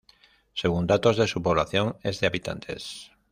[0.55, 3.11] Según datos de su población es de habitantes.